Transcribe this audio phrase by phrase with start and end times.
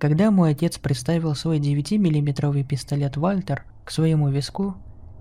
[0.00, 4.76] Когда мой отец приставил свой 9-миллиметровый пистолет «Вальтер» к своему виску,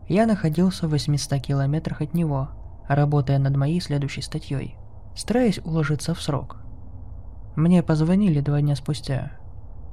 [0.08, 2.52] я находился в 800 километрах от него,
[2.88, 4.78] работая над моей следующей статьей,
[5.18, 6.62] стараясь уложиться в срок.
[7.58, 9.34] Мне позвонили два дня спустя,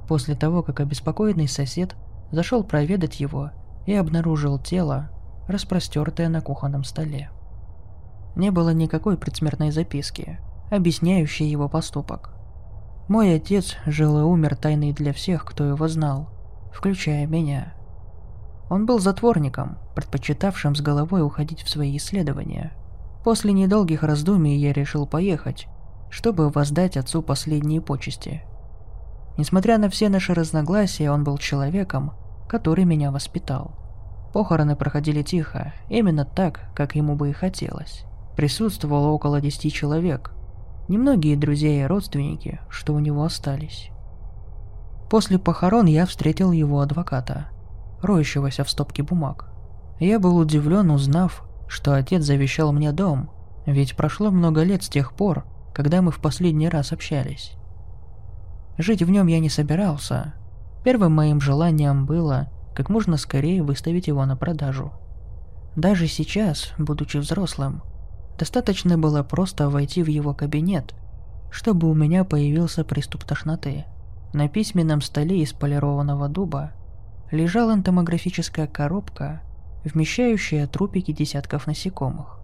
[0.07, 1.97] после того, как обеспокоенный сосед
[2.31, 3.51] зашел проведать его
[3.85, 5.09] и обнаружил тело,
[5.49, 7.29] распростертое на кухонном столе.
[8.37, 10.39] Не было никакой предсмертной записки,
[10.71, 12.36] объясняющей его поступок.
[13.07, 16.29] Мой отец жил и умер тайной для всех, кто его знал,
[16.73, 17.73] включая меня.
[18.69, 22.73] Он был затворником, предпочитавшим с головой уходить в свои исследования.
[23.23, 25.67] После недолгих раздумий я решил поехать,
[26.09, 28.43] чтобы воздать отцу последние почести.
[29.37, 32.11] Несмотря на все наши разногласия, он был человеком,
[32.49, 33.71] который меня воспитал.
[34.33, 38.03] Похороны проходили тихо, именно так, как ему бы и хотелось.
[38.35, 40.33] Присутствовало около десяти человек,
[40.87, 43.89] немногие друзья и родственники, что у него остались.
[45.09, 47.47] После похорон я встретил его адвоката,
[48.01, 49.49] роющегося в стопке бумаг.
[49.99, 53.31] Я был удивлен, узнав, что отец завещал мне дом,
[53.65, 57.53] ведь прошло много лет с тех пор, когда мы в последний раз общались.
[58.77, 60.35] Жить в нем я не собирался.
[60.83, 64.93] Первым моим желанием было как можно скорее выставить его на продажу.
[65.75, 67.81] Даже сейчас, будучи взрослым,
[68.37, 70.93] Достаточно было просто войти в его кабинет,
[71.49, 73.85] чтобы у меня появился приступ тошноты.
[74.33, 76.73] На письменном столе из полированного дуба
[77.31, 79.41] лежала энтомографическая коробка,
[79.83, 82.39] вмещающая трупики десятков насекомых.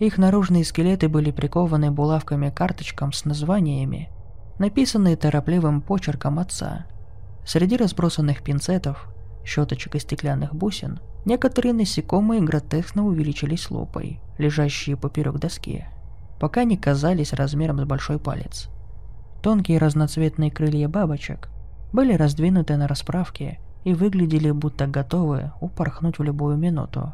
[0.00, 4.10] Их наружные скелеты были прикованы булавками карточкам с названиями,
[4.58, 6.86] написанные торопливым почерком отца.
[7.44, 9.08] Среди разбросанных пинцетов,
[9.48, 15.84] щеточек и стеклянных бусин– Некоторые насекомые гротескно увеличились лупой, лежащие поперек доски,
[16.40, 18.70] пока не казались размером с большой палец.
[19.42, 21.50] Тонкие разноцветные крылья бабочек
[21.92, 27.12] были раздвинуты на расправке и выглядели будто готовы упорхнуть в любую минуту.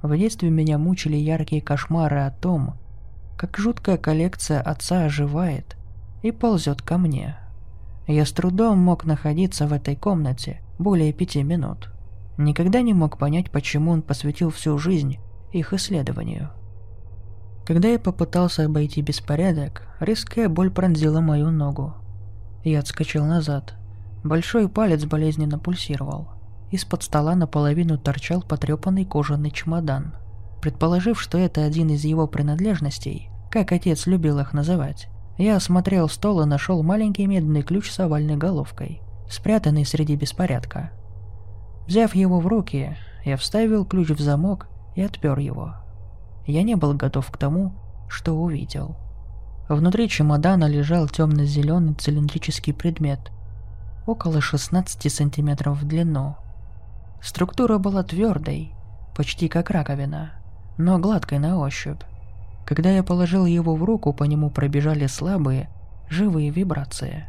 [0.00, 2.78] В детстве меня мучили яркие кошмары о том,
[3.36, 5.76] как жуткая коллекция отца оживает
[6.22, 7.36] и ползет ко мне.
[8.06, 11.90] Я с трудом мог находиться в этой комнате более пяти минут.
[12.38, 15.18] Никогда не мог понять, почему он посвятил всю жизнь
[15.52, 16.50] их исследованию.
[17.66, 21.94] Когда я попытался обойти беспорядок, резкая боль пронзила мою ногу.
[22.64, 23.74] Я отскочил назад.
[24.24, 26.30] Большой палец болезненно пульсировал.
[26.70, 30.14] Из-под стола наполовину торчал потрепанный кожаный чемодан.
[30.62, 36.42] Предположив, что это один из его принадлежностей, как отец любил их называть, я осмотрел стол
[36.42, 40.90] и нашел маленький медный ключ с овальной головкой, спрятанный среди беспорядка.
[41.86, 45.76] Взяв его в руки, я вставил ключ в замок и отпер его.
[46.46, 47.72] Я не был готов к тому,
[48.08, 48.96] что увидел.
[49.68, 53.30] Внутри чемодана лежал темно-зеленый цилиндрический предмет,
[54.06, 56.36] около 16 сантиметров в длину.
[57.22, 58.74] Структура была твердой,
[59.16, 60.32] почти как раковина,
[60.76, 62.02] но гладкой на ощупь.
[62.66, 65.68] Когда я положил его в руку, по нему пробежали слабые,
[66.08, 67.28] живые вибрации.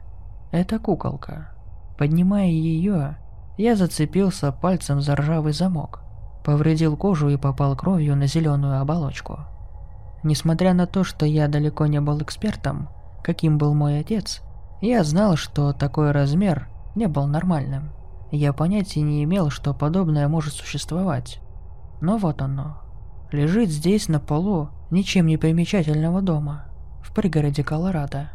[0.51, 1.49] Это куколка.
[1.97, 3.17] Поднимая ее,
[3.57, 6.01] я зацепился пальцем за ржавый замок,
[6.43, 9.39] повредил кожу и попал кровью на зеленую оболочку.
[10.23, 12.89] Несмотря на то, что я далеко не был экспертом,
[13.23, 14.41] каким был мой отец,
[14.81, 17.91] я знал, что такой размер не был нормальным.
[18.31, 21.39] Я понятия не имел, что подобное может существовать.
[22.01, 22.81] Но вот оно.
[23.31, 26.65] Лежит здесь на полу ничем не примечательного дома,
[27.03, 28.31] в пригороде Колорадо.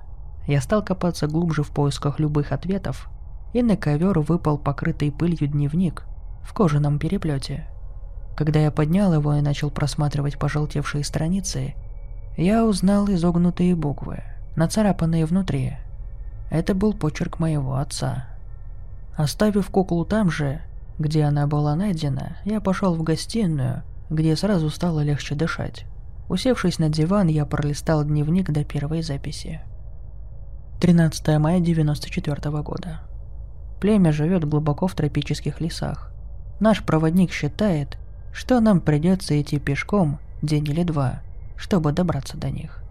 [0.47, 3.11] Я стал копаться глубже в поисках любых ответов
[3.57, 6.05] и на ковер выпал покрытый пылью дневник
[6.43, 7.67] в кожаном переплете.
[8.37, 11.75] Когда я поднял его и начал просматривать пожелтевшие страницы,
[12.37, 14.25] я узнал изогнутые буквы,
[14.57, 15.79] нацарапанные внутри.
[16.51, 18.27] Это был почерк моего отца.
[19.17, 20.61] Оставив куклу там же,
[20.99, 25.87] где она была найдена, я пошел в гостиную, где сразу стало легче дышать.
[26.29, 29.63] Усевшись на диван, я пролистал дневник до первой записи.
[30.79, 33.01] 13 мая 94 года.
[33.81, 36.13] Племя живет глубоко в тропических лесах.
[36.61, 37.99] Наш проводник считает,
[38.33, 41.23] что нам придется идти пешком день или два,
[41.57, 42.83] чтобы добраться до них.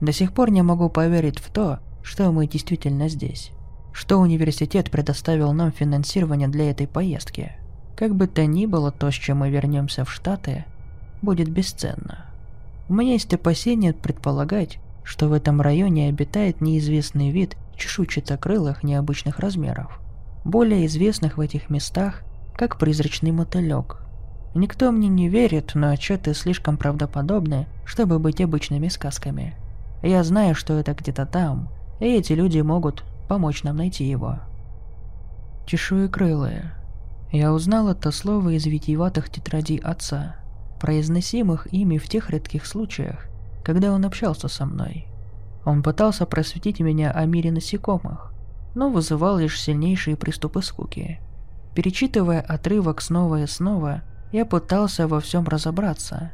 [0.00, 3.52] До сих пор не могу поверить в то, что мы действительно здесь,
[3.92, 7.52] что университет предоставил нам финансирование для этой поездки.
[7.96, 10.64] Как бы то ни было, то, с чем мы вернемся в Штаты,
[11.20, 12.26] будет бесценно.
[12.88, 20.00] У меня есть опасение предполагать, что в этом районе обитает неизвестный вид чешуйчатокрылых необычных размеров,
[20.44, 22.22] более известных в этих местах
[22.56, 24.02] как призрачный мотылек.
[24.54, 29.56] Никто мне не верит, но отчеты слишком правдоподобны, чтобы быть обычными сказками.
[30.02, 31.70] Я знаю, что это где-то там,
[32.00, 34.40] и эти люди могут помочь нам найти его.
[35.66, 36.72] Чешуекрылые.
[37.30, 40.36] Я узнал это слово из витиеватых тетрадей отца,
[40.80, 43.26] произносимых ими в тех редких случаях,
[43.64, 45.06] когда он общался со мной.
[45.64, 48.32] Он пытался просветить меня о мире насекомых,
[48.74, 51.20] но вызывал лишь сильнейшие приступы скуки.
[51.74, 56.32] Перечитывая отрывок снова и снова, я пытался во всем разобраться.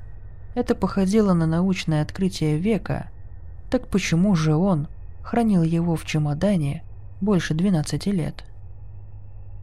[0.55, 3.11] Это походило на научное открытие века,
[3.71, 4.89] так почему же он
[5.23, 6.83] хранил его в чемодане
[7.21, 8.45] больше 12 лет?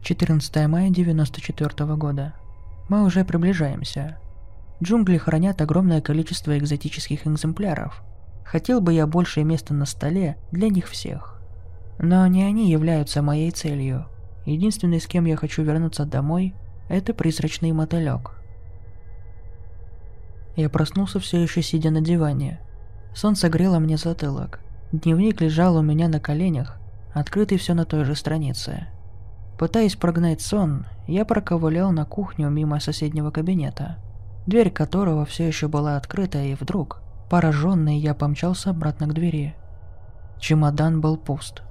[0.02, 2.34] 14 мая 94 года.
[2.88, 4.18] Мы уже приближаемся.
[4.80, 8.04] Джунгли хранят огромное количество экзотических экземпляров.
[8.46, 11.40] Хотел бы я большее место на столе для них всех.
[11.98, 14.06] Но не они являются моей целью.
[14.44, 16.54] Единственный, с кем я хочу вернуться домой,
[16.88, 18.40] это призрачный мотылек.
[20.54, 22.60] Я проснулся все еще сидя на диване.
[23.14, 24.60] Солнце грело мне затылок.
[24.92, 26.78] Дневник лежал у меня на коленях,
[27.12, 28.86] открытый все на той же странице.
[29.58, 33.98] Пытаясь прогнать сон, я проковылял на кухню мимо соседнего кабинета–
[34.46, 39.54] дверь которого все еще была открыта, и вдруг, пораженный, я помчался обратно к двери.
[40.38, 41.62] Чемодан был пуст.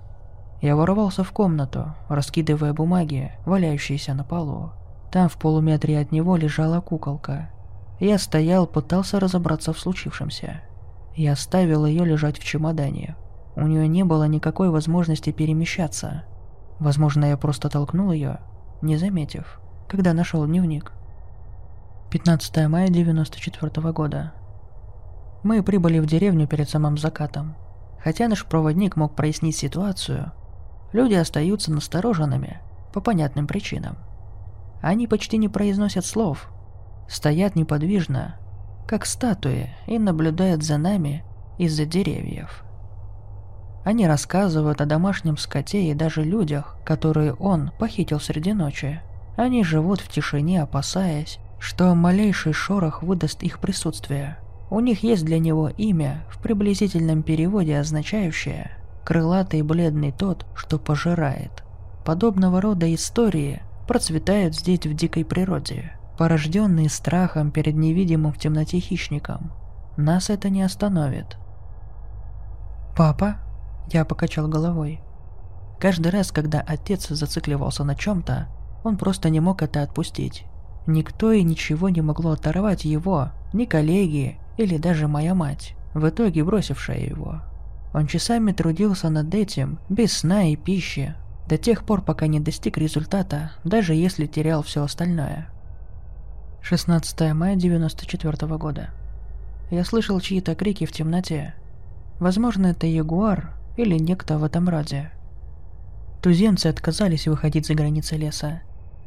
[0.61, 4.71] Я ворвался в комнату, раскидывая бумаги, валяющиеся на полу.
[5.11, 7.49] Там в полуметре от него лежала куколка.
[7.99, 10.61] Я стоял, пытался разобраться в случившемся.
[11.15, 13.15] Я оставил ее лежать в чемодане.
[13.55, 16.23] У нее не было никакой возможности перемещаться.
[16.79, 18.39] Возможно, я просто толкнул ее,
[18.81, 20.91] не заметив, когда нашел дневник.
[22.11, 24.33] 15 мая 94 года.
[25.45, 27.55] Мы прибыли в деревню перед самым закатом.
[28.03, 30.31] Хотя наш проводник мог прояснить ситуацию,
[30.91, 32.61] люди остаются настороженными
[32.91, 33.95] по понятным причинам.
[34.81, 36.49] Они почти не произносят слов,
[37.07, 38.39] стоят неподвижно,
[38.87, 41.23] как статуи, и наблюдают за нами
[41.59, 42.63] из-за деревьев.
[43.83, 48.99] Они рассказывают о домашнем скоте и даже людях, которые он похитил среди ночи.
[49.37, 54.39] Они живут в тишине, опасаясь, что малейший шорох выдаст их присутствие.
[54.69, 58.71] У них есть для него имя, в приблизительном переводе означающее
[59.03, 61.63] «крылатый бледный тот, что пожирает».
[62.03, 69.51] Подобного рода истории процветают здесь в дикой природе, порожденные страхом перед невидимым в темноте хищником.
[69.97, 71.37] Нас это не остановит.
[72.97, 73.37] «Папа?»
[73.91, 75.01] Я покачал головой.
[75.79, 78.47] Каждый раз, когда отец зацикливался на чем-то,
[78.83, 80.45] он просто не мог это отпустить.
[80.87, 86.43] Никто и ничего не могло оторвать его, ни коллеги или даже моя мать, в итоге
[86.43, 87.41] бросившая его.
[87.93, 91.15] Он часами трудился над этим, без сна и пищи,
[91.47, 95.49] до тех пор, пока не достиг результата, даже если терял все остальное.
[96.61, 98.89] 16 мая 94 года.
[99.71, 101.53] Я слышал чьи-то крики в темноте.
[102.19, 105.11] Возможно, это ягуар или некто в этом роде.
[106.21, 108.61] Туземцы отказались выходить за границы леса,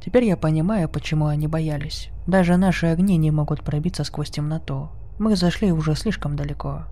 [0.05, 2.09] Теперь я понимаю, почему они боялись.
[2.26, 4.88] Даже наши огни не могут пробиться сквозь темноту.
[5.18, 6.84] Мы зашли уже слишком далеко.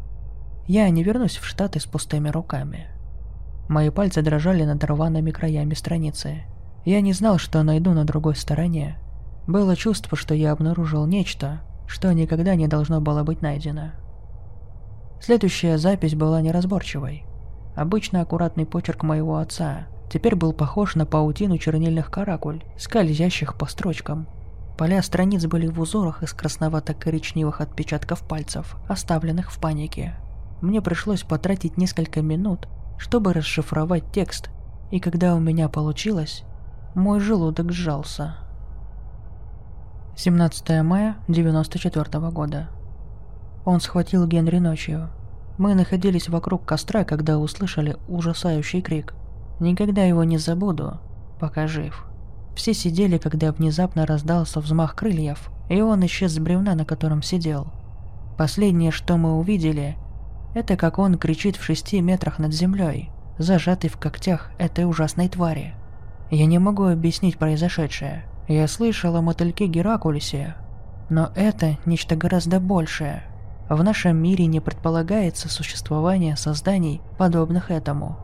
[0.67, 2.89] Я не вернусь в Штаты с пустыми руками.
[3.69, 6.43] Мои пальцы дрожали над рваными краями страницы.
[6.85, 8.99] Я не знал, что найду на другой стороне.
[9.47, 13.93] Было чувство, что я обнаружил нечто, что никогда не должно было быть найдено.
[15.21, 17.25] Следующая запись была неразборчивой.
[17.77, 24.27] Обычно аккуратный почерк моего отца, теперь был похож на паутину чернильных каракуль, скользящих по строчкам.
[24.77, 30.15] Поля страниц были в узорах из красновато-коричневых отпечатков пальцев, оставленных в панике.
[30.61, 32.69] Мне пришлось потратить несколько минут,
[32.99, 34.51] чтобы расшифровать текст,
[34.91, 36.45] и когда у меня получилось,
[36.95, 38.37] мой желудок сжался.
[40.17, 42.69] 17 мая 94 года.
[43.65, 45.11] Он схватил Генри ночью.
[45.59, 49.15] Мы находились вокруг костра, когда услышали ужасающий крик–
[49.59, 50.99] Никогда его не забуду,
[51.41, 52.05] пока жив.
[52.57, 57.69] Все сидели, когда внезапно раздался взмах крыльев, и он исчез с бревна, на котором сидел.
[58.39, 59.97] Последнее, что мы увидели,
[60.55, 65.75] это как он кричит в шести метрах над землей, зажатый в когтях этой ужасной твари.
[66.31, 68.25] Я не могу объяснить произошедшее.
[68.49, 70.55] Я слышал о мотыльке Геракулесе,
[71.11, 73.23] Но это нечто гораздо большее.
[73.69, 78.17] В нашем мире не предполагается существование созданий, подобных этому.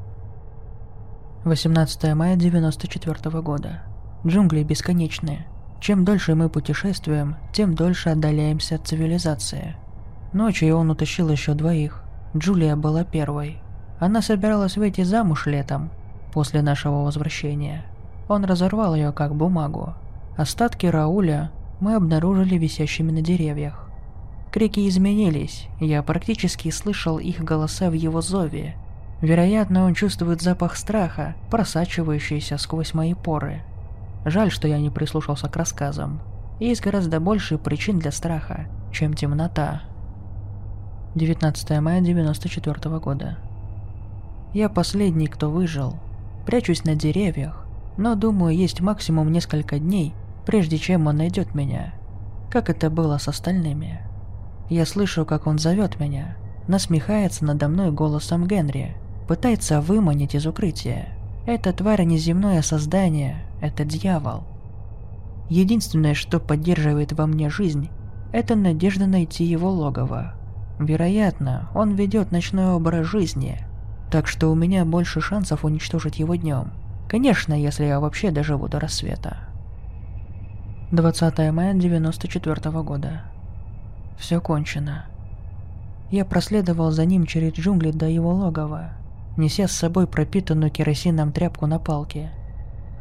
[1.44, 3.82] 18 мая 94 года.
[4.26, 5.46] Джунгли бесконечные.
[5.80, 9.74] Чем дольше мы путешествуем, тем дольше отдаляемся от цивилизации.
[10.32, 12.04] Ночью он утащил еще двоих.
[12.36, 13.58] Джулия была первой.
[13.98, 15.90] Она собиралась выйти замуж летом,
[16.32, 17.84] после нашего возвращения.
[18.28, 19.94] Он разорвал ее как бумагу.
[20.36, 21.50] Остатки Рауля
[21.80, 23.88] мы обнаружили висящими на деревьях.
[24.52, 28.76] Крики изменились, я практически слышал их голоса в его зове.
[29.20, 33.62] Вероятно, он чувствует запах страха, просачивающийся сквозь мои поры.
[34.24, 36.20] Жаль, что я не прислушался к рассказам.
[36.60, 39.82] Есть гораздо больше причин для страха, чем темнота.
[41.14, 43.38] 19 мая 94 года.
[44.54, 45.96] Я последний, кто выжил.
[46.46, 50.14] Прячусь на деревьях, но думаю, есть максимум несколько дней,
[50.46, 51.94] прежде чем он найдет меня.
[52.50, 54.00] Как это было с остальными.
[54.68, 56.36] Я слышу, как он зовет меня,
[56.68, 58.96] насмехается надо мной голосом Генри,
[59.28, 61.08] пытается выманить из укрытия.
[61.46, 64.44] Это тварь неземное создание, это дьявол.
[65.48, 67.88] Единственное, что поддерживает во мне жизнь,
[68.32, 70.34] это надежда найти его логово.
[70.78, 73.64] Вероятно, он ведет ночной образ жизни,
[74.10, 76.72] так что у меня больше шансов уничтожить его днем.
[77.08, 79.36] Конечно, если я вообще доживу до рассвета.
[80.90, 83.22] 20 мая 94 года.
[84.18, 85.06] Все кончено.
[86.10, 88.90] Я проследовал за ним через джунгли до его логова,
[89.36, 92.30] неся с собой пропитанную керосином тряпку на палке.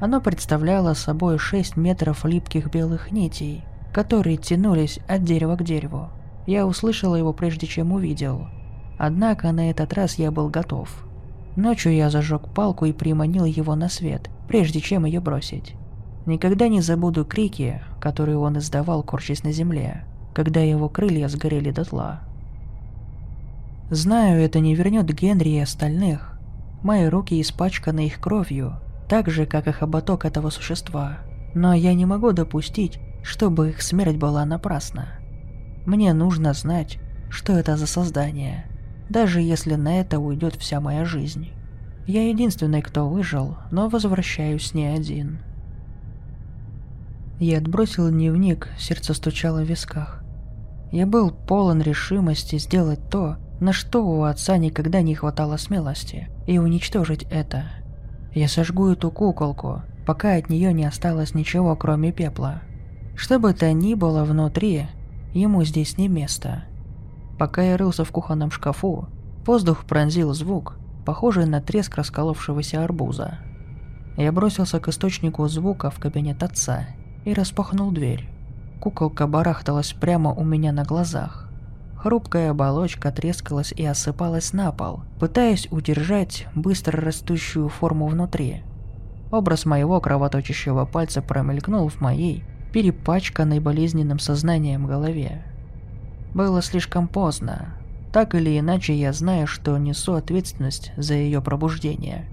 [0.01, 6.09] Оно представляло собой 6 метров липких белых нитей, которые тянулись от дерева к дереву.
[6.47, 8.47] Я услышал его прежде чем увидел.
[8.97, 10.89] Однако на этот раз я был готов.
[11.55, 15.75] Ночью я зажег палку и приманил его на свет, прежде чем ее бросить.
[16.25, 20.03] Никогда не забуду крики, которые он издавал, корчась на земле,
[20.33, 22.21] когда его крылья сгорели дотла.
[23.91, 26.39] Знаю, это не вернет Генри и остальных.
[26.81, 28.79] Мои руки испачканы их кровью,
[29.11, 31.19] так же, как и хоботок этого существа.
[31.53, 35.19] Но я не могу допустить, чтобы их смерть была напрасна.
[35.85, 36.97] Мне нужно знать,
[37.29, 38.65] что это за создание
[39.11, 41.49] даже если на это уйдет вся моя жизнь.
[42.07, 45.39] Я единственный, кто выжил, но возвращаюсь не один.
[47.39, 50.23] Я отбросил дневник, сердце стучало в висках.
[50.91, 56.57] Я был полон решимости сделать то, на что у отца никогда не хватало смелости, и
[56.57, 57.65] уничтожить это.
[58.33, 62.61] Я сожгу эту куколку, пока от нее не осталось ничего, кроме пепла.
[63.15, 64.87] Что бы то ни было внутри,
[65.33, 66.63] ему здесь не место.
[67.37, 69.07] Пока я рылся в кухонном шкафу,
[69.45, 73.39] воздух пронзил звук, похожий на треск расколовшегося арбуза.
[74.17, 76.87] Я бросился к источнику звука в кабинет отца
[77.25, 78.29] и распахнул дверь.
[78.79, 81.50] Куколка барахталась прямо у меня на глазах.
[82.01, 88.63] Хрупкая оболочка трескалась и осыпалась на пол, пытаясь удержать быстро растущую форму внутри.
[89.29, 92.43] Образ моего кровоточащего пальца промелькнул в моей,
[92.73, 95.45] перепачканной болезненным сознанием голове.
[96.33, 97.75] Было слишком поздно.
[98.11, 102.25] Так или иначе, я знаю, что несу ответственность за ее пробуждение.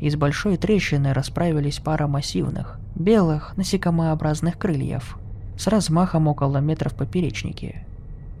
[0.00, 5.18] Из большой трещины расправились пара массивных, белых, насекомообразных крыльев,
[5.58, 7.84] с размахом около метра в поперечнике.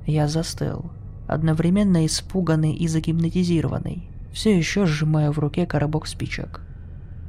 [0.06, 0.84] Я застыл,
[1.26, 6.60] одновременно испуганный и загипнотизированный, все еще сжимая в руке коробок спичек.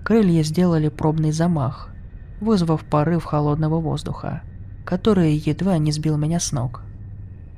[0.06, 1.90] Крылья сделали пробный замах,
[2.40, 4.44] вызвав порыв холодного воздуха,
[4.86, 6.84] который едва не сбил меня с ног.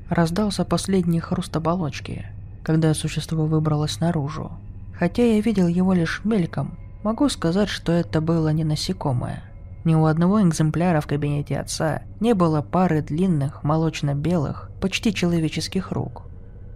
[0.10, 2.26] Раздался последний хруст оболочки,
[2.64, 4.52] когда существо выбралось наружу.
[4.98, 9.44] Хотя я видел его лишь мельком, могу сказать, что это было не насекомое.
[9.86, 16.24] Ни у одного экземпляра в кабинете отца не было пары длинных, молочно-белых, почти человеческих рук,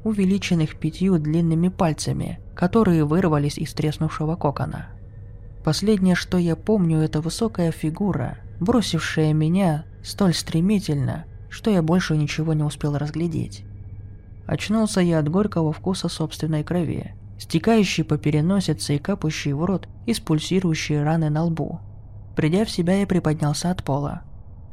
[0.04, 4.88] увеличенных пятью длинными пальцами, которые вырвались из треснувшего кокона.
[5.64, 12.54] Последнее, что я помню, это высокая фигура, бросившая меня столь стремительно, что я больше ничего
[12.54, 13.64] не успел разглядеть.
[14.46, 20.20] Очнулся я от горького вкуса собственной крови, стекающей по переносице и капающей в рот из
[20.20, 21.80] пульсирующей раны на лбу.
[22.36, 24.22] Придя в себя, я приподнялся от пола.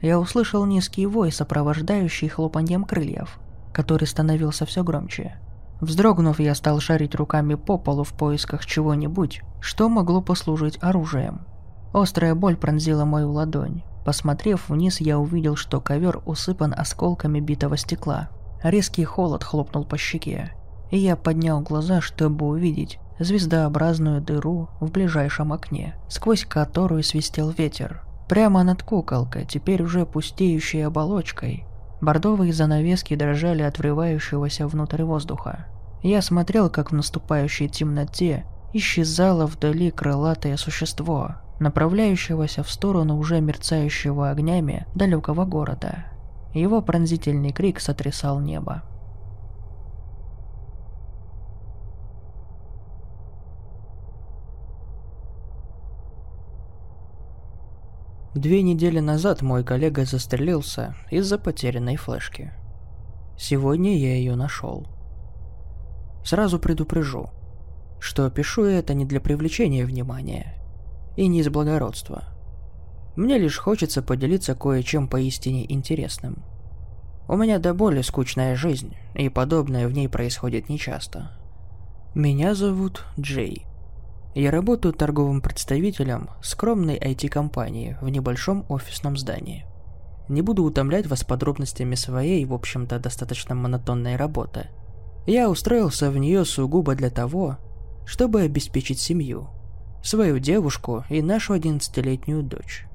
[0.00, 3.38] Я услышал низкий вой, сопровождающий хлопаньем крыльев,
[3.72, 5.36] который становился все громче.
[5.80, 11.46] Вздрогнув, я стал шарить руками по полу в поисках чего-нибудь, что могло послужить оружием.
[11.92, 13.82] Острая боль пронзила мою ладонь.
[14.04, 18.30] Посмотрев вниз, я увидел, что ковер усыпан осколками битого стекла.
[18.62, 20.52] Резкий холод хлопнул по щеке,
[20.90, 28.02] и я поднял глаза, чтобы увидеть звездообразную дыру в ближайшем окне, сквозь которую свистел ветер.
[28.28, 31.64] Прямо над куколкой, теперь уже пустеющей оболочкой,
[32.00, 35.66] Бордовые занавески дрожали от врывающегося внутрь воздуха.
[36.02, 44.30] Я смотрел, как в наступающей темноте исчезало вдали крылатое существо, направляющегося в сторону уже мерцающего
[44.30, 46.06] огнями далекого города.
[46.54, 48.82] Его пронзительный крик сотрясал небо.
[58.34, 62.52] Две недели назад мой коллега застрелился из-за потерянной флешки.
[63.36, 64.86] Сегодня я ее нашел.
[66.24, 67.30] Сразу предупрежу,
[67.98, 70.54] что пишу это не для привлечения внимания
[71.16, 72.24] и не из благородства.
[73.16, 76.44] Мне лишь хочется поделиться кое-чем поистине интересным.
[77.26, 81.32] У меня до боли скучная жизнь, и подобное в ней происходит нечасто.
[82.14, 83.66] Меня зовут Джей.
[84.34, 89.66] Я работаю торговым представителем скромной IT-компании в небольшом офисном здании.
[90.28, 94.68] Не буду утомлять вас подробностями своей, в общем-то, достаточно монотонной работы.
[95.26, 97.58] Я устроился в нее сугубо для того,
[98.06, 99.48] чтобы обеспечить семью,
[100.04, 102.86] свою девушку и нашу 11-летнюю дочь.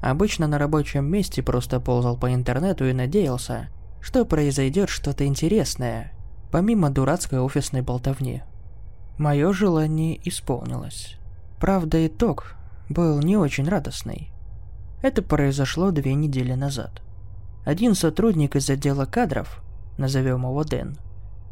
[0.00, 3.68] Обычно на рабочем месте просто ползал по интернету и надеялся,
[4.00, 6.12] что произойдет что-то интересное,
[6.52, 8.42] помимо дурацкой офисной болтовни–
[9.18, 11.16] Мое желание исполнилось.
[11.58, 12.54] Правда, итог
[12.88, 14.30] был не очень радостный.
[15.02, 17.02] Это произошло две недели назад.
[17.64, 19.60] Один сотрудник из отдела кадров,
[19.98, 20.98] назовем его Дэн,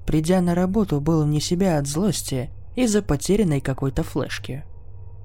[0.07, 4.65] придя на работу, был вне себя от злости из-за потерянной какой-то флешки.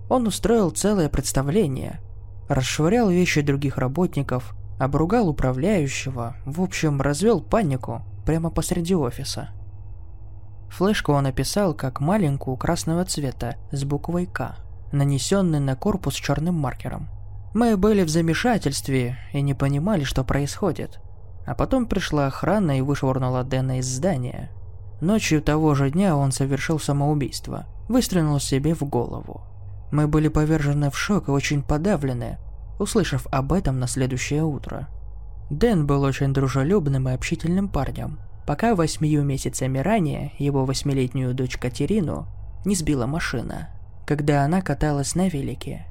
[0.09, 2.01] Он устроил целое представление,
[2.49, 9.51] расшвырял вещи других работников, обругал управляющего, в общем, развел панику прямо посреди офиса–
[10.71, 14.55] Флешку он описал как маленькую красного цвета с буквой «К»,
[14.93, 17.09] нанесенной на корпус черным маркером.
[17.53, 20.99] Мы были в замешательстве и не понимали, что происходит.
[21.45, 24.49] А потом пришла охрана и вышвырнула Дэна из здания.
[25.01, 29.41] Ночью того же дня он совершил самоубийство, выстрелил себе в голову.
[29.91, 32.37] Мы были повержены в шок и очень подавлены,
[32.79, 34.87] услышав об этом на следующее утро.
[35.49, 38.19] Дэн был очень дружелюбным и общительным парнем,
[38.51, 42.27] пока восьмию месяцами ранее его восьмилетнюю дочь Катерину
[42.65, 43.69] не сбила машина,
[44.05, 45.85] когда она каталась на велике.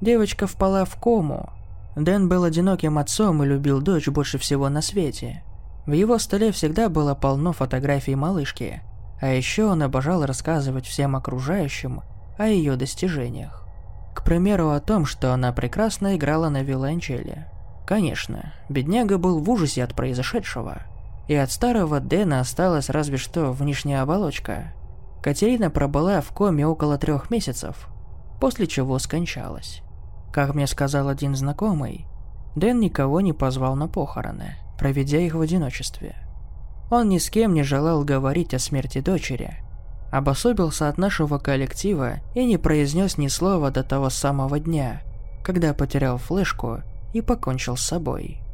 [0.00, 1.50] Девочка впала в кому.
[1.94, 5.42] Дэн был одиноким отцом и любил дочь больше всего на свете.
[5.84, 8.80] В его столе всегда было полно фотографий малышки,
[9.20, 12.00] а еще он обожал рассказывать всем окружающим
[12.38, 13.62] о ее достижениях.
[14.14, 17.44] К примеру, о том, что она прекрасно играла на виолончели.
[17.86, 20.78] Конечно, бедняга был в ужасе от произошедшего–
[21.28, 24.72] и от старого Дэна осталась разве что внешняя оболочка.
[25.22, 27.88] Катерина пробыла в коме около трех месяцев,
[28.40, 29.82] после чего скончалась.
[30.32, 32.06] Как мне сказал один знакомый,
[32.54, 36.14] Дэн никого не позвал на похороны, проведя их в одиночестве.
[36.90, 39.58] Он ни с кем не желал говорить о смерти дочери,
[40.12, 45.02] обособился от нашего коллектива и не произнес ни слова до того самого дня,
[45.42, 48.45] когда потерял флешку и покончил с собой.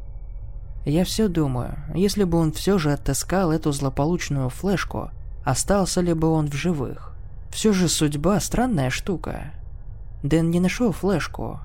[0.85, 5.11] Я все думаю, если бы он все же отыскал эту злополучную флешку,
[5.45, 7.15] остался ли бы он в живых?
[7.49, 9.53] Все же судьба странная штука.
[10.23, 11.59] Дэн не нашел флешку,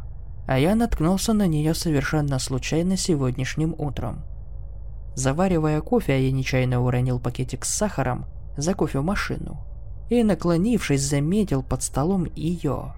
[0.47, 4.23] а я наткнулся на нее совершенно случайно сегодняшним утром.
[5.15, 8.27] Заваривая кофе, я нечаянно уронил пакетик с сахаром
[8.57, 9.59] за кофемашину
[10.11, 12.95] и, наклонившись, заметил под столом ее,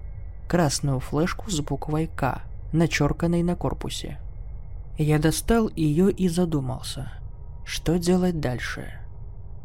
[0.47, 4.19] красную флешку с буквой «К», начерканной на корпусе.
[4.97, 7.11] Я достал ее и задумался.
[7.65, 8.93] Что делать дальше?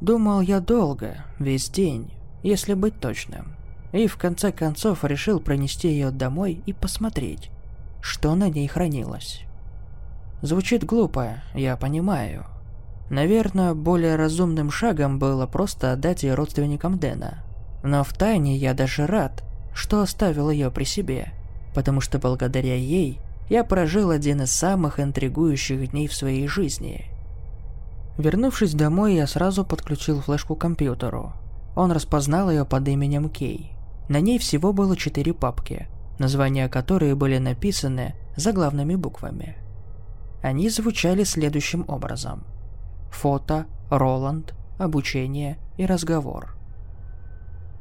[0.01, 2.13] Думал я долго, весь день,
[2.43, 3.57] если быть точным.
[3.93, 7.51] И в конце концов решил пронести ее домой и посмотреть,
[8.01, 9.43] что на ней хранилось.
[10.43, 12.47] Звучит глупо, я понимаю.
[13.09, 17.43] Наверное, более разумным шагом было просто отдать ее родственникам Дэна.
[17.83, 21.33] Но в тайне я даже рад, что оставил ее при себе,
[21.75, 27.07] потому что благодаря ей я прожил один из самых интригующих дней в своей жизни.
[28.19, 31.33] Вернувшись домой, я сразу подключил флешку к компьютеру.
[31.75, 33.73] Он распознал ее под именем Кей.
[34.09, 39.57] На ней всего было четыре папки, названия которые были написаны заглавными буквами.
[40.43, 42.45] Они звучали следующим образом.
[43.11, 46.57] Фото, Роланд, обучение и разговор.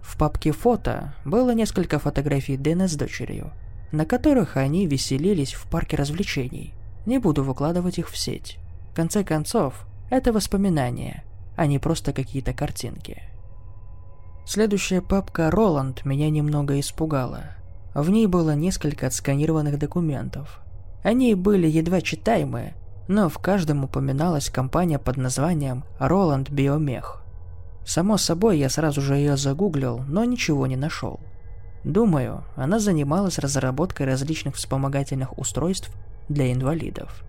[0.02, 3.52] В папке фото было несколько фотографий Дэна с дочерью–
[3.96, 6.74] на которых они веселились в парке развлечений.
[7.06, 8.58] Не буду выкладывать их в сеть.
[8.92, 11.24] В конце концов, это воспоминания,
[11.56, 13.24] а не просто какие-то картинки.
[14.46, 17.56] Следующая папка «Роланд» меня немного испугала.
[17.94, 20.60] В ней было несколько отсканированных документов.
[21.04, 22.76] Они были едва читаемые,
[23.08, 27.22] но в каждом упоминалась компания под названием Roland Biomech.
[27.86, 31.20] Само собой, я сразу же ее загуглил, но ничего не нашел.
[31.86, 35.92] Думаю, она занималась разработкой различных вспомогательных устройств
[36.28, 37.24] для инвалидов.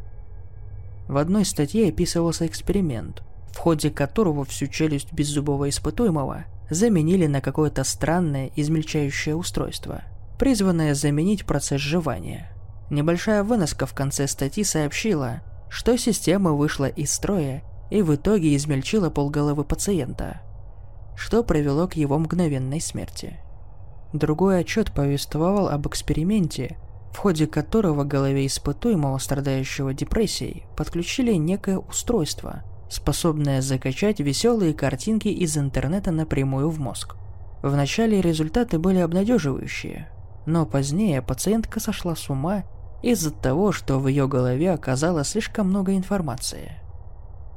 [1.08, 7.84] В одной статье описывался эксперимент, в ходе которого всю челюсть беззубого испытуемого заменили на какое-то
[7.84, 10.04] странное измельчающее устройство,
[10.38, 12.50] призванное заменить процесс жевания.
[12.88, 19.10] Небольшая выноска в конце статьи сообщила, что система вышла из строя и в итоге измельчила
[19.10, 20.40] полголовы пациента,
[21.14, 23.38] что привело к его мгновенной смерти.
[24.16, 26.78] Другой отчет повествовал об эксперименте,
[27.12, 35.58] в ходе которого голове испытуемого, страдающего депрессией, подключили некое устройство, способное закачать веселые картинки из
[35.58, 37.16] интернета напрямую в мозг.
[37.62, 40.08] Вначале результаты были обнадеживающие,
[40.46, 42.64] но позднее пациентка сошла с ума
[43.02, 46.72] из-за того, что в ее голове оказалось слишком много информации.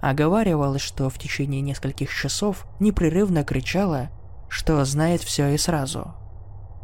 [0.01, 4.09] Оговаривалось, что в течение нескольких часов непрерывно кричала,
[4.49, 6.15] что знает все и сразу–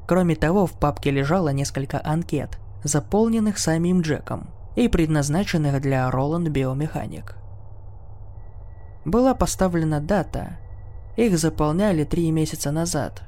[0.08, 7.36] Кроме того, в папке лежало несколько анкет, заполненных самим Джеком и предназначенных для Роланд Биомеханик.
[9.04, 10.58] Была поставлена дата.
[11.16, 13.24] Их заполняли три месяца назад.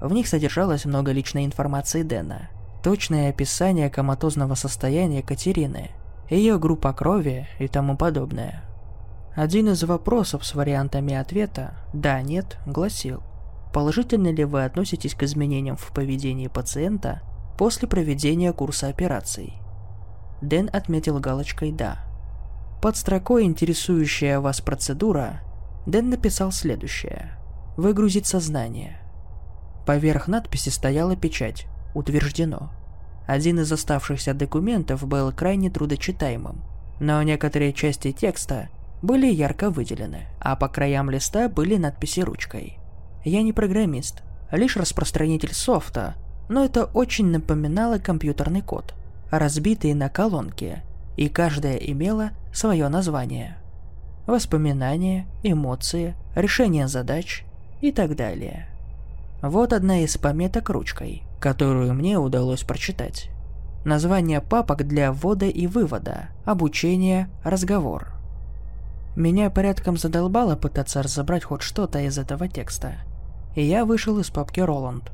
[0.00, 2.48] В них содержалось много личной информации Дэна,
[2.82, 5.90] точное описание коматозного состояния Катерины,
[6.28, 8.62] ее группа крови и тому подобное.
[9.34, 13.22] Один из вопросов с вариантами ответа «да-нет» гласил–
[13.76, 17.20] Положительно ли вы относитесь к изменениям в поведении пациента
[17.58, 19.52] после проведения курса операций?
[20.40, 21.98] Дэн отметил галочкой «Да».
[22.80, 25.42] Под строкой «Интересующая вас процедура»
[25.84, 27.38] Дэн написал следующее.
[27.76, 28.98] «Выгрузить сознание».
[29.84, 32.70] Поверх надписи стояла печать «Утверждено».
[33.26, 36.62] Один из оставшихся документов был крайне трудочитаемым,
[36.98, 38.70] но некоторые части текста
[39.02, 42.78] были ярко выделены, а по краям листа были надписи ручкой–
[43.26, 46.14] я не программист, а лишь распространитель софта,
[46.48, 48.94] но это очень напоминало компьютерный код,
[49.32, 50.82] разбитый на колонки,
[51.16, 53.56] и каждая имела свое название.
[54.26, 57.44] Воспоминания, эмоции, решение задач
[57.80, 58.68] и так далее.
[59.42, 63.28] Вот одна из пометок ручкой, которую мне удалось прочитать.
[63.84, 68.12] Название папок для ввода и вывода, обучение, разговор.
[69.16, 72.94] Меня порядком задолбало пытаться разобрать хоть что-то из этого текста–
[73.56, 75.10] и я вышел из папки Роланд.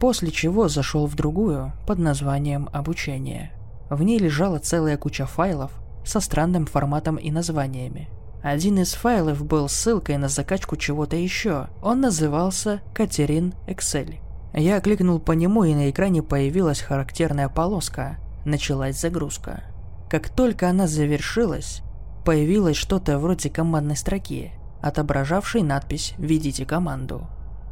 [0.00, 3.52] После чего зашел в другую под названием «Обучение».
[3.90, 5.72] В ней лежала целая куча файлов
[6.04, 8.08] со странным форматом и названиями.
[8.42, 11.66] Один из файлов был ссылкой на закачку чего-то еще.
[11.82, 14.16] Он назывался Катерин Excel.
[14.54, 18.18] Я кликнул по нему, и на экране появилась характерная полоска.
[18.44, 19.64] Началась загрузка.
[20.08, 21.82] Как только она завершилась,
[22.24, 24.52] появилось что-то вроде командной строки,
[24.82, 27.26] отображавшей надпись «Введите команду».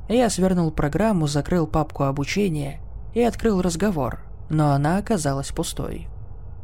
[0.09, 2.81] Я свернул программу, закрыл папку обучения
[3.14, 6.09] и открыл разговор, но она оказалась пустой.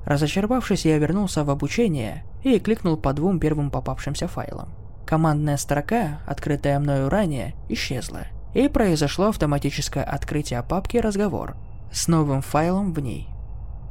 [0.04, 4.68] Разочаровавшись, я вернулся в обучение и кликнул по двум первым попавшимся файлам.
[5.06, 11.56] Командная строка, открытая мною ранее, исчезла, и произошло автоматическое открытие папки «Разговор»
[11.92, 13.28] с новым файлом в ней.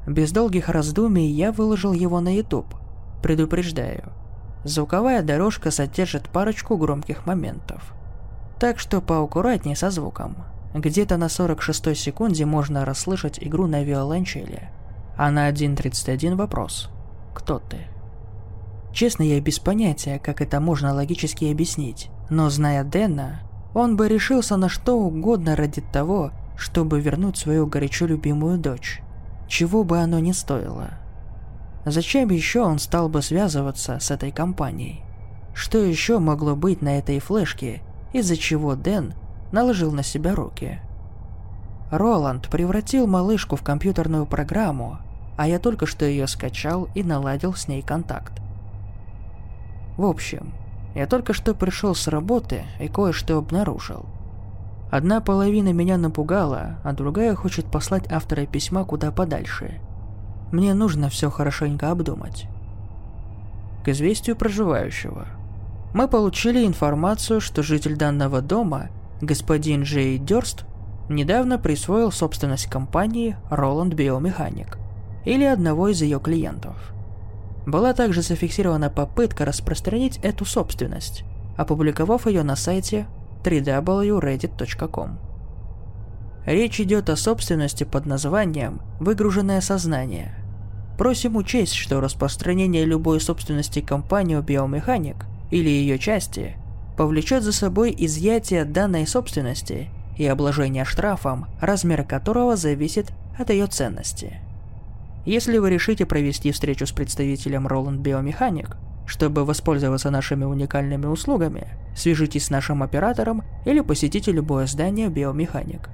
[0.05, 2.75] Без долгих раздумий я выложил его на YouTube.
[3.21, 4.13] Предупреждаю,
[4.63, 7.93] звуковая дорожка содержит парочку громких моментов–
[8.59, 10.37] так что поаккуратнее со звуком.
[10.73, 14.69] Где-то на 46 секунде можно расслышать игру на виолончели.
[15.17, 16.89] А на 1.31 вопрос
[17.33, 17.87] «Кто ты?».
[18.93, 22.09] Честно, я без понятия, как это можно логически объяснить.
[22.29, 23.41] Но зная Дэна,
[23.73, 29.01] он бы решился на что угодно ради того, чтобы вернуть свою горячо любимую дочь.
[29.47, 30.89] Чего бы оно ни стоило.
[31.85, 35.01] Зачем еще он стал бы связываться с этой компанией?
[35.53, 37.81] Что еще могло быть на этой флешке,
[38.13, 39.13] из-за чего Дэн
[39.51, 40.79] наложил на себя руки.
[41.91, 44.99] Роланд превратил малышку в компьютерную программу,
[45.37, 48.33] а я только что ее скачал и наладил с ней контакт.
[49.97, 50.53] В общем,
[50.95, 54.05] я только что пришел с работы и кое-что обнаружил.
[54.91, 59.79] Одна половина меня напугала, а другая хочет послать автора письма куда подальше.
[60.51, 62.47] Мне нужно все хорошенько обдумать.
[63.83, 65.27] К известию проживающего–
[65.93, 68.89] мы получили информацию, что житель данного дома,
[69.21, 70.65] господин Джей Дёрст,
[71.09, 74.77] недавно присвоил собственность компании Roland Biomechanic
[75.25, 76.75] или одного из ее клиентов.
[77.65, 81.23] Была также зафиксирована попытка распространить эту собственность,
[81.57, 83.07] опубликовав ее на сайте
[83.43, 85.19] www.reddit.com.
[86.45, 90.33] Речь идет о собственности под названием «Выгруженное сознание».
[90.97, 96.55] Просим учесть, что распространение любой собственности компании биомеханик или ее части
[96.97, 104.41] повлечет за собой изъятие данной собственности и обложение штрафом, размер которого зависит от ее ценности.
[105.25, 112.45] Если вы решите провести встречу с представителем Roland Biomechanic, чтобы воспользоваться нашими уникальными услугами, свяжитесь
[112.45, 115.89] с нашим оператором или посетите любое здание Биомеханик.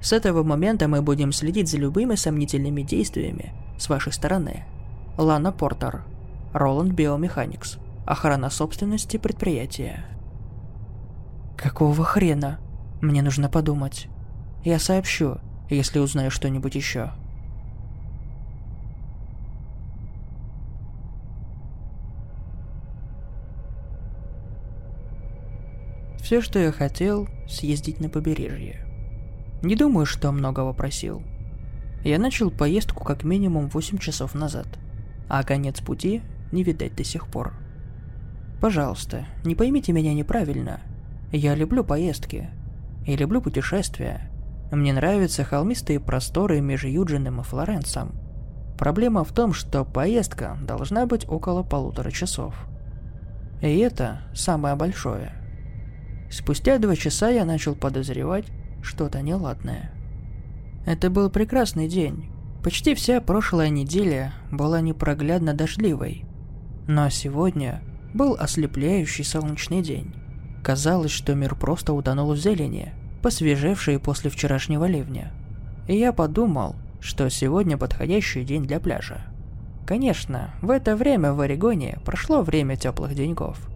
[0.00, 4.64] С этого момента мы будем следить за любыми сомнительными действиями с вашей стороны.
[5.18, 6.02] Лана Портер,
[6.52, 10.04] Roland Biomechanics, охрана собственности предприятия.
[11.56, 12.58] Какого хрена?
[13.00, 14.08] Мне нужно подумать.
[14.64, 15.38] Я сообщу,
[15.70, 17.12] если узнаю что-нибудь еще.
[26.18, 28.86] Все, что я хотел, съездить на побережье.
[29.62, 31.22] Не думаю, что многого просил.
[32.02, 34.66] Я начал поездку как минимум 8 часов назад,
[35.28, 37.54] а конец пути не видать до сих пор.
[38.60, 40.80] Пожалуйста, не поймите меня неправильно.
[41.32, 42.50] Я люблю поездки.
[43.06, 44.30] И люблю путешествия.
[44.72, 48.12] Мне нравятся холмистые просторы между Юджином и Флоренсом.
[48.78, 52.54] Проблема в том, что поездка должна быть около полутора часов.
[53.60, 55.32] И это самое большое–
[56.34, 58.46] Спустя два часа я начал подозревать
[58.82, 59.92] что-то неладное.
[60.84, 62.28] Это был прекрасный день.
[62.60, 66.24] Почти вся прошлая неделя была непроглядно дождливой.
[66.88, 67.82] Но сегодня
[68.14, 70.14] был ослепляющий солнечный день.
[70.62, 75.30] Казалось, что мир просто утонул в зелени, посвежевшей после вчерашнего ливня.
[75.86, 79.20] И я подумал, что сегодня подходящий день для пляжа.
[79.86, 83.58] Конечно, в это время в Орегоне прошло время теплых деньков–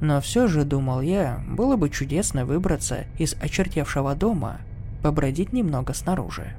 [0.00, 4.58] но все же, думал я, было бы чудесно выбраться из очертевшего дома,
[5.02, 6.54] побродить немного снаружи.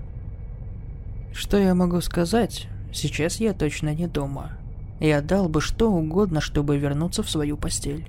[1.34, 2.68] Что я могу сказать?
[2.92, 4.54] Сейчас я точно не дома.
[5.00, 8.08] Я дал бы что угодно, чтобы вернуться в свою постель.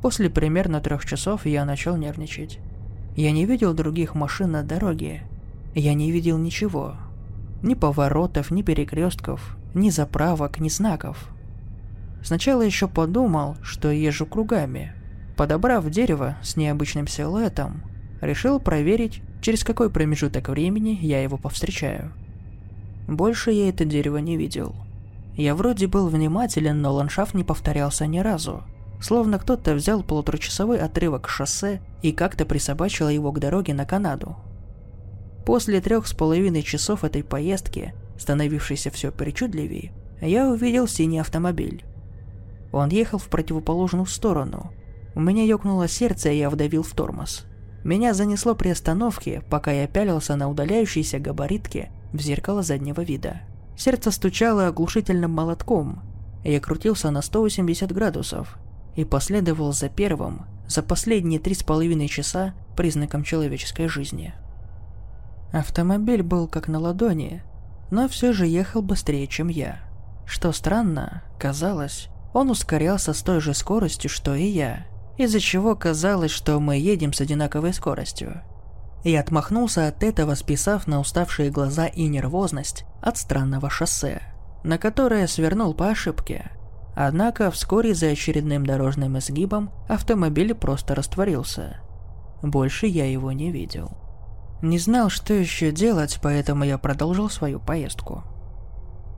[0.00, 2.58] После примерно трех часов я начал нервничать.
[3.16, 5.22] Я не видел других машин на дороге.
[5.74, 6.96] Я не видел ничего.
[7.62, 11.28] Ни поворотов, ни перекрестков, ни заправок, ни знаков.
[12.22, 14.92] Сначала еще подумал, что езжу кругами.
[15.36, 17.82] Подобрав дерево с необычным силуэтом,
[18.20, 22.12] решил проверить, через какой промежуток времени я его повстречаю.
[23.08, 24.74] Больше я это дерево не видел.
[25.36, 28.64] Я вроде был внимателен, но ландшафт не повторялся ни разу.
[29.00, 34.36] Словно кто-то взял полуторачасовой отрывок шоссе и как-то присобачил его к дороге на Канаду.
[35.44, 41.84] После трех с половиной часов этой поездки, становившейся все причудливее, я увидел синий автомобиль.
[42.70, 44.72] Он ехал в противоположную сторону.
[45.14, 47.44] У меня ёкнуло сердце, и я вдавил в тормоз.
[47.82, 53.40] Меня занесло при остановке, пока я пялился на удаляющиеся габаритки в зеркало заднего вида.
[53.76, 56.02] Сердце стучало оглушительным молотком.
[56.44, 58.58] Я крутился на 180 градусов
[58.96, 64.34] и последовал за первым, за последние три с половиной часа признаком человеческой жизни.
[65.52, 67.42] Автомобиль был как на ладони,
[67.90, 69.80] но все же ехал быстрее, чем я.
[70.26, 74.86] Что странно, казалось, он ускорялся с той же скоростью, что и я,
[75.18, 78.42] из-за чего казалось, что мы едем с одинаковой скоростью.
[79.04, 84.22] Я отмахнулся от этого, списав на уставшие глаза и нервозность от странного шоссе,
[84.62, 86.52] на которое свернул по ошибке.
[86.94, 91.78] Однако вскоре за очередным дорожным изгибом автомобиль просто растворился.
[92.42, 93.96] Больше я его не видел.
[94.60, 98.22] Не знал, что еще делать, поэтому я продолжил свою поездку.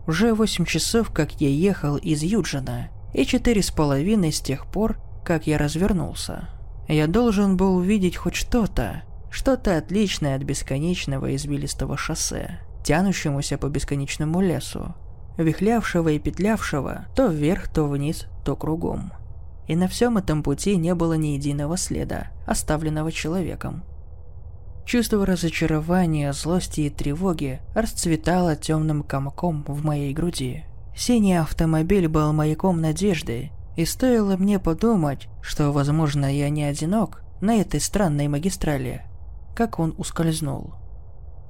[0.06, 4.98] Уже 8 часов, как я ехал из Юджина, и четыре с половиной с тех пор,
[5.24, 6.48] как я развернулся.
[6.88, 9.02] Я должен был увидеть хоть что-то,
[9.34, 14.94] что-то отличное от бесконечного извилистого шоссе, тянущемуся по бесконечному лесу,
[15.36, 19.12] вихлявшего и петлявшего то вверх, то вниз, то кругом.
[19.66, 23.82] И на всем этом пути не было ни единого следа, оставленного человеком.
[24.86, 30.62] Чувство разочарования, злости и тревоги расцветало темным комком в моей груди.
[30.96, 37.56] Синий автомобиль был маяком надежды, и стоило мне подумать, что, возможно, я не одинок на
[37.56, 39.02] этой странной магистрали,
[39.54, 40.74] как он ускользнул.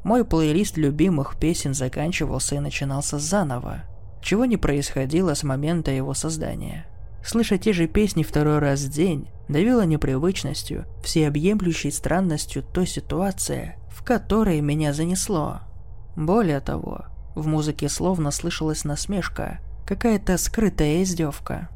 [0.04, 3.84] Мой плейлист любимых песен заканчивался и начинался заново,
[4.22, 6.86] чего не происходило с момента его создания.
[7.24, 14.04] Слышать те же песни второй раз в день давило непривычностью, всеобъемлющей странностью той ситуации, в
[14.04, 15.60] которой меня занесло.
[16.16, 21.70] Более того, в музыке словно слышалась насмешка, какая-то скрытая издевка.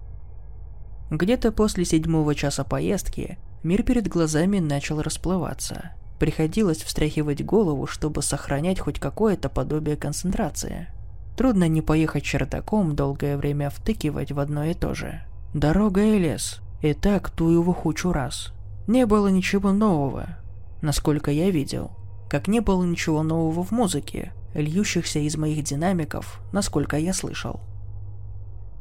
[1.10, 5.92] Где-то после седьмого часа поездки мир перед глазами начал расплываться.
[6.18, 10.88] Приходилось встряхивать голову, чтобы сохранять хоть какое-то подобие концентрации.
[11.36, 15.22] Трудно не поехать чердаком, долгое время втыкивать в одно и то же.
[15.54, 16.60] Дорога и лес.
[16.82, 18.52] И так ту его хучу раз.
[18.88, 20.38] Не было ничего нового,
[20.82, 21.92] насколько я видел.
[22.28, 27.60] Как не было ничего нового в музыке, льющихся из моих динамиков, насколько я слышал.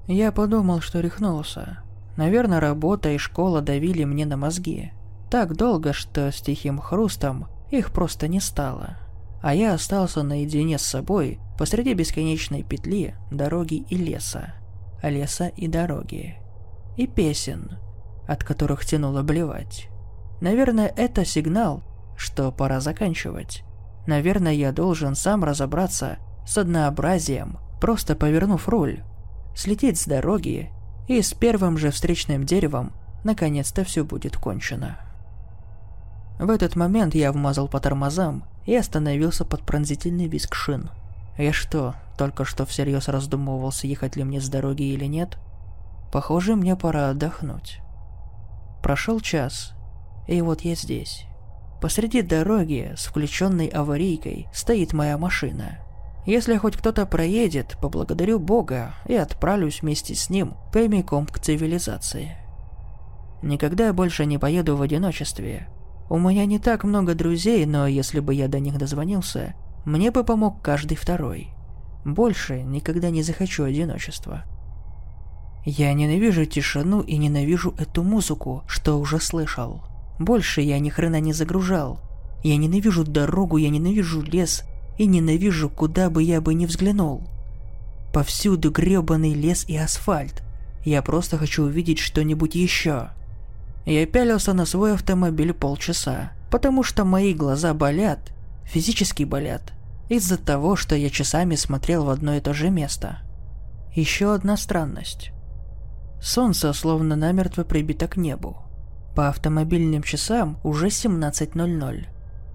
[0.07, 1.79] Я подумал, что рехнулся.
[2.15, 4.91] Наверное, работа и школа давили мне на мозги.
[5.29, 8.97] Так долго, что с тихим хрустом их просто не стало.
[9.41, 14.53] А я остался наедине с собой посреди бесконечной петли дороги и леса.
[15.03, 16.37] Леса и дороги.
[16.95, 17.77] И песен,
[18.27, 19.89] от которых тянуло блевать.
[20.41, 21.83] Наверное, это сигнал,
[22.15, 23.63] что пора заканчивать.
[24.07, 29.03] Наверное, я должен сам разобраться с однообразием, просто повернув руль,
[29.55, 30.71] слететь с дороги,
[31.07, 35.06] и с первым же встречным деревом наконец-то все будет кончено.
[36.39, 40.91] В этот момент я вмазал по тормозам и остановился под пронзительный визг шин.
[41.37, 45.37] Я что, только что всерьез раздумывал, съехать ли мне с дороги или нет?
[46.11, 47.79] Похоже, мне пора отдохнуть.
[48.83, 49.73] Прошел час,
[50.27, 51.25] и вот я здесь.
[51.81, 55.79] Посреди дороги с включенной аварийкой стоит моя машина.
[56.25, 62.37] Если хоть кто-то проедет, поблагодарю Бога и отправлюсь вместе с ним прямиком к цивилизации.
[63.41, 65.67] Никогда больше не поеду в одиночестве.
[66.09, 70.23] У меня не так много друзей, но если бы я до них дозвонился, мне бы
[70.23, 71.49] помог каждый второй.
[72.05, 74.45] Больше никогда не захочу одиночества.
[75.65, 79.83] Я ненавижу тишину и ненавижу эту музыку, что уже слышал.
[80.17, 81.99] Больше я ни хрена не загружал.
[82.41, 84.63] Я ненавижу дорогу, я ненавижу лес
[84.97, 87.27] и ненавижу, куда бы я бы ни взглянул.
[88.13, 90.41] Повсюду грёбаный лес и асфальт.
[90.85, 93.09] Я просто хочу увидеть что-нибудь еще.
[93.87, 98.19] Я пялился на свой автомобиль полчаса, потому что мои глаза болят,
[98.65, 99.71] физически болят,
[100.09, 103.19] из-за того, что я часами смотрел в одно и то же место.
[103.95, 105.31] Еще одна странность.
[106.21, 108.57] Солнце словно намертво прибито к небу.
[109.15, 112.07] По автомобильным часам уже 17.00.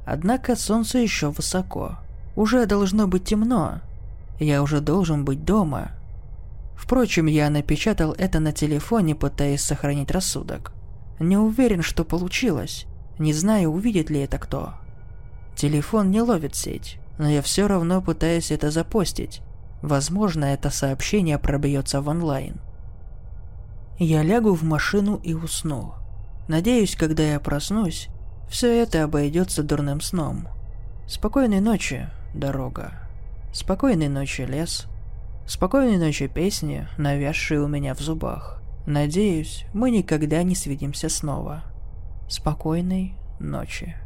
[0.05, 1.97] Однако солнце еще высоко.
[2.37, 3.81] Уже должно быть темно.
[4.39, 5.93] Я уже должен быть дома.
[6.77, 10.75] Впрочем, я напечатал это на телефоне, пытаясь сохранить рассудок.
[11.23, 12.87] Не уверен, что получилось.
[13.21, 14.75] Не знаю, увидит ли это кто.
[15.55, 19.41] Телефон не ловит сеть, но я все равно пытаюсь это запостить.
[19.83, 22.61] Возможно, это сообщение пробьется в онлайн.
[24.01, 25.95] Я лягу в машину и усну.
[26.49, 28.09] Надеюсь, когда я проснусь,
[28.51, 30.49] все это обойдется дурным сном.
[31.07, 32.95] Спокойной ночи, дорога.
[33.53, 34.87] Спокойной ночи, лес.
[35.47, 38.62] Спокойной ночи, песни, навязшие у меня в зубах.
[38.87, 41.63] Надеюсь, мы никогда не свидимся снова.
[42.29, 43.97] Спокойной ночи.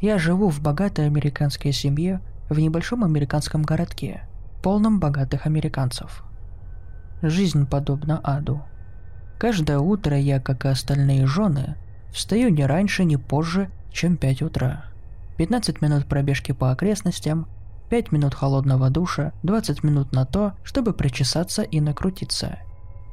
[0.00, 4.22] Я живу в богатой американской семье в небольшом американском городке–
[4.62, 6.22] полном богатых американцев.
[7.20, 8.62] Жизнь подобна аду.
[9.38, 11.76] Каждое утро я, как и остальные жены,
[12.12, 14.84] встаю не раньше, не позже, чем 5 утра.
[15.36, 17.48] 15 минут пробежки по окрестностям,
[17.90, 22.58] 5 минут холодного душа, 20 минут на то, чтобы причесаться и накрутиться.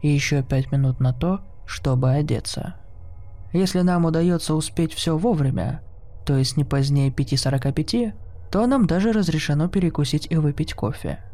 [0.02, 2.76] И еще 5 минут на то, чтобы одеться.
[3.52, 5.82] Если нам удается успеть все вовремя,
[6.26, 8.14] то есть не позднее 5.45,
[8.52, 11.20] то нам даже разрешено перекусить и выпить кофе–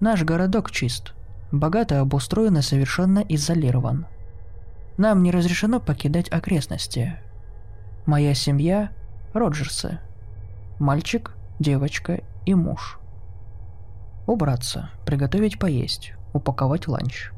[0.00, 1.14] Наш городок чист,
[1.52, 4.06] богато обустроен и совершенно изолирован.
[4.98, 7.18] Нам не разрешено покидать окрестности.
[8.04, 8.90] Моя семья–
[9.32, 10.00] Роджерсы.
[10.78, 12.98] Мальчик, девочка и муж.
[14.26, 17.30] Убраться, приготовить поесть, упаковать ланч.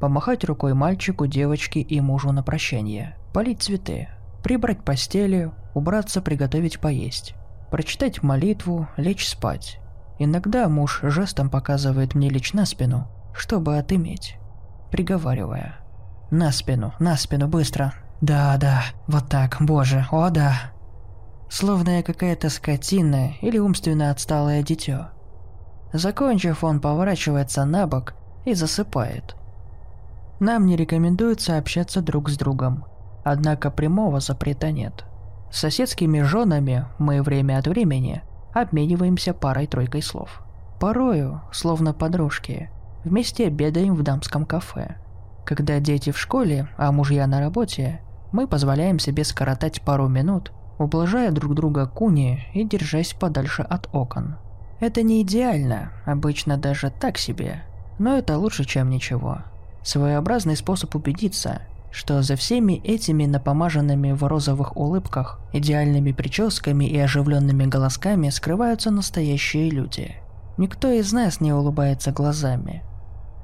[0.00, 3.16] Помахать рукой мальчику, девочке и мужу на прощание.
[3.32, 4.08] Полить цветы.
[4.42, 7.34] Прибрать постели, убраться, приготовить поесть.
[7.70, 9.78] Прочитать молитву, лечь спать.
[10.18, 14.36] Иногда муж жестом показывает мне лечь на спину, чтобы отыметь,
[14.90, 15.76] приговаривая.
[16.30, 20.71] «На спину, на спину, быстро!» «Да, да, вот так, боже, о да!»
[21.52, 25.08] Словно я какая-то скотина или умственно отсталое дитё.
[25.92, 28.14] Закончив, он поворачивается на бок
[28.46, 29.36] и засыпает.
[30.40, 32.86] Нам не рекомендуется общаться друг с другом,
[33.22, 35.04] однако прямого запрета нет.
[35.50, 38.22] С соседскими женами мы время от времени
[38.54, 40.40] обмениваемся парой-тройкой слов.
[40.80, 42.70] Порою, словно подружки,
[43.04, 44.96] вместе обедаем в дамском кафе.
[45.44, 48.00] Когда дети в школе, а мужья на работе,
[48.32, 50.50] мы позволяем себе скоротать пару минут,
[50.82, 54.36] ублажая друг друга куни и держась подальше от окон.
[54.80, 57.62] Это не идеально, обычно даже так себе,
[57.98, 59.38] но это лучше, чем ничего.
[59.82, 61.62] Своеобразный способ убедиться,
[61.92, 69.70] что за всеми этими напомаженными в розовых улыбках, идеальными прическами и оживленными голосками скрываются настоящие
[69.70, 70.16] люди.
[70.56, 72.82] Никто из нас не улыбается глазами.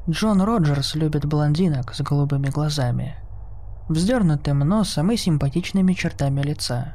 [0.08, 3.16] Джон Роджерс любит блондинок с голубыми глазами,
[3.88, 6.94] вздернутым носом и симпатичными чертами лица.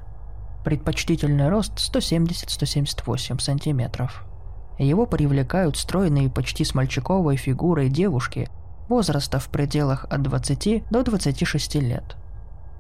[0.64, 4.26] Предпочтительный рост 170-178 сантиметров.
[4.80, 8.50] Его привлекают стройные почти с мальчиковой фигурой девушки
[8.90, 12.16] возраста в пределах от 20 до 26 лет.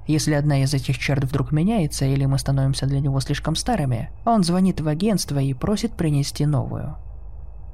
[0.05, 4.43] Если одна из этих черт вдруг меняется или мы становимся для него слишком старыми, он
[4.43, 6.97] звонит в агентство и просит принести новую.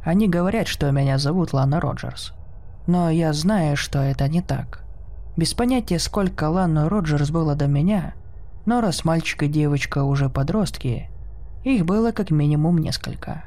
[0.03, 2.33] Они говорят, что меня зовут Лана Роджерс.
[2.87, 4.83] Но я знаю, что это не так.
[5.37, 8.13] Без понятия, сколько Лану Роджерс было до меня,
[8.65, 11.09] но раз мальчик и девочка уже подростки,
[11.63, 13.43] их было как минимум несколько.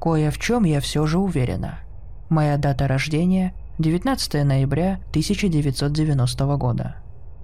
[0.00, 1.80] Кое в чем я все же уверена.
[2.28, 6.96] Моя дата рождения 19 ноября 1990 года.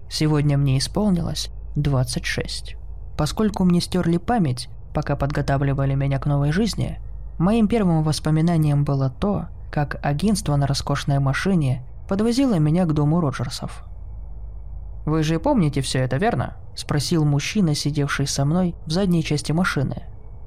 [0.08, 2.76] Сегодня мне исполнилось 26.
[3.16, 7.00] Поскольку мне стерли память, пока подготавливали меня к новой жизни,
[7.38, 13.84] моим первым воспоминанием было то, как агентство на роскошной машине подвозило меня к дому Роджерсов.
[15.06, 20.02] «Вы же помните все это, верно?»– спросил мужчина, сидевший со мной в задней части машины.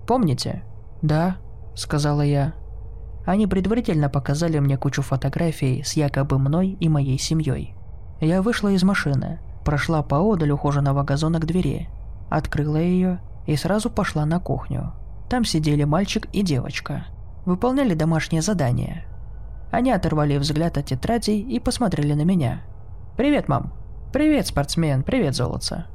[0.05, 0.64] «Помните?»
[1.01, 1.38] «Да»,–
[1.76, 2.53] сказала я.
[3.26, 7.74] Они предварительно показали мне кучу фотографий с якобы мной и моей семьей.
[8.20, 11.88] Я вышла из машины, прошла поодаль ухоженного газона к двери,
[12.30, 14.91] открыла ее и сразу пошла на кухню.
[15.30, 17.05] Там сидели мальчик и девочка.
[17.45, 19.05] Выполняли домашнее задание.
[19.72, 22.62] Они оторвали взгляд от тетрадей и посмотрели на меня.
[23.16, 23.72] «Привет, мам!»
[24.12, 25.03] «Привет, спортсмен!
[25.03, 25.86] Привет, золотце!»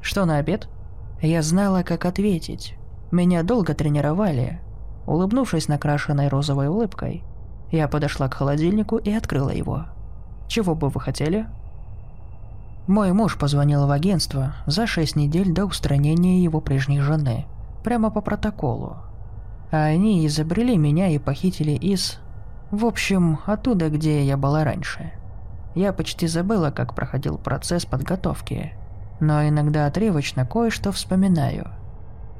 [0.00, 0.68] «Что на обед?»
[1.22, 2.74] Я знала, как ответить.
[3.10, 4.60] Меня долго тренировали,
[5.10, 7.24] Улыбнувшись накрашенной розовой улыбкой,
[7.72, 9.86] я подошла к холодильнику и открыла его.
[10.46, 11.46] «Чего бы вы хотели?»
[12.86, 17.46] Мой муж позвонил в агентство за шесть недель до устранения его прежней жены,
[17.84, 18.98] прямо по протоколу.
[19.70, 22.20] А они изобрели меня и похитили из...
[22.70, 25.12] В общем, оттуда, где я была раньше.
[25.74, 28.72] Я почти забыла, как проходил процесс подготовки,
[29.20, 31.68] но иногда отрывочно кое-что вспоминаю.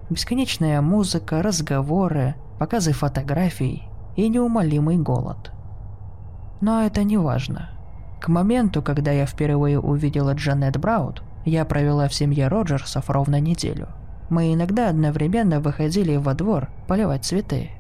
[0.09, 3.85] Бесконечная музыка, разговоры, показы фотографий
[4.17, 5.53] и неумолимый голод.
[6.61, 7.71] Но это не важно.
[8.21, 13.89] К моменту, когда я впервые увидела Джанет Браут, я провела в семье Роджерсов ровно неделю.
[14.29, 17.71] Мы иногда одновременно выходили во двор поливать цветы.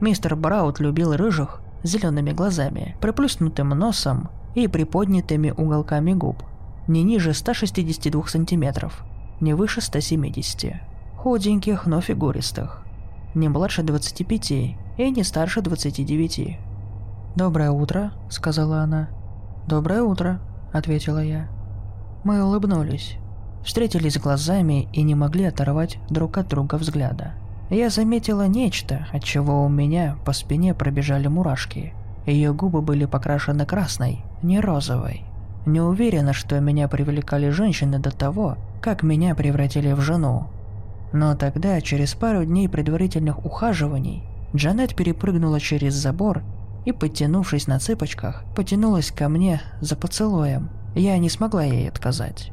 [0.00, 6.42] Мистер Браут любил рыжих с зелеными глазами, приплюснутым носом и приподнятыми уголками губ,
[6.86, 9.04] не ниже 162 сантиметров,
[9.40, 10.74] не выше 170.
[11.16, 12.84] Худеньких, но фигуристых
[13.34, 16.58] не младше 25 и не старше 29.
[17.36, 19.08] «Доброе утро»,— сказала она.
[19.66, 20.40] «Доброе утро»,—
[20.72, 21.48] ответила я.
[22.24, 23.16] Мы улыбнулись,
[23.64, 27.34] встретились глазами и не могли оторвать друг от друга взгляда.
[27.70, 31.94] Я заметила нечто, от чего у меня по спине пробежали мурашки.
[32.26, 35.24] Ее губы были покрашены красной, не розовой.
[35.66, 40.46] Не уверена, что меня привлекали женщины до того, как меня превратили в жену.
[41.12, 44.22] Но тогда, через пару дней предварительных ухаживаний,
[44.54, 46.42] Джанет перепрыгнула через забор
[46.84, 50.70] и, подтянувшись на цыпочках, потянулась ко мне за поцелуем.
[50.94, 52.52] Я не смогла ей отказать.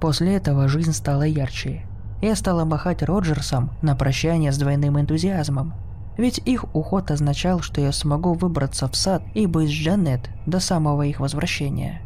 [0.00, 1.86] После этого жизнь стала ярче.
[2.22, 5.74] Я стала махать Роджерсом на прощание с двойным энтузиазмом.
[6.20, 10.60] Ведь их уход означал, что я смогу выбраться в сад и быть с Джанет до
[10.60, 12.02] самого их возвращения.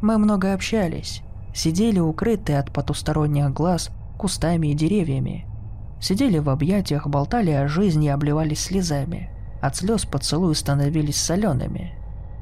[0.00, 1.20] Мы много общались,
[1.54, 5.44] сидели укрытые от потусторонних глаз кустами и деревьями.
[6.00, 9.28] Сидели в объятиях, болтали о жизни и обливались слезами.
[9.60, 11.92] От слез поцелуи становились солеными.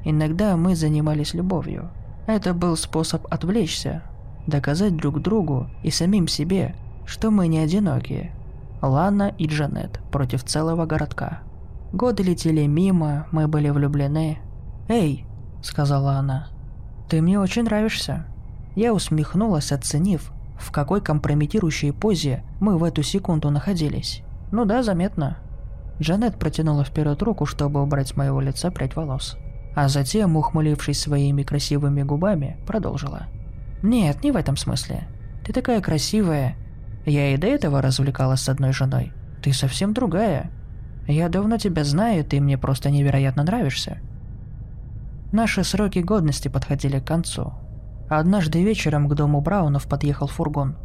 [0.05, 1.89] Иногда мы занимались любовью.
[2.25, 4.01] Это был способ отвлечься,
[4.47, 6.73] доказать друг другу и самим себе,
[7.05, 8.31] что мы не одиноки.
[8.81, 11.39] Лана и Джанет против целого городка.
[11.93, 14.39] Годы летели мимо, мы были влюблены.
[14.87, 15.25] «Эй»,—
[15.61, 16.47] сказала она,—
[17.09, 18.25] «ты мне очень нравишься».
[18.75, 24.23] Я усмехнулась, оценив, в какой компрометирующей позе мы в эту секунду находились.
[24.51, 25.37] Ну да, заметно.
[25.99, 29.37] Джанет протянула вперед руку, чтобы убрать с моего лица прядь волос.
[29.75, 33.27] А затем, ухмылившись своими красивыми губами, продолжила.
[33.83, 35.07] «Нет, не в этом смысле.
[35.45, 36.55] Ты такая красивая.
[37.05, 39.13] Я и до этого развлекалась с одной женой.
[39.41, 40.51] Ты совсем другая.
[41.07, 43.97] Я давно тебя знаю, ты мне просто невероятно нравишься».
[45.31, 47.53] Наши сроки годности подходили к концу,
[48.13, 50.75] Однажды вечером к дому Браунов подъехал фургон.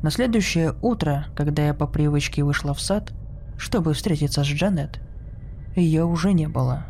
[0.00, 3.12] На следующее утро, когда я по привычке вышла в сад,
[3.56, 5.00] чтобы встретиться с Джанет,
[5.74, 6.84] ее уже не было.